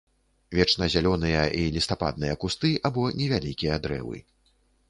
Вечназялёныя 0.59 1.43
і 1.59 1.67
лістападныя 1.77 2.39
кусты 2.45 2.73
або 2.91 3.03
невялікія 3.21 3.81
дрэвы. 3.85 4.19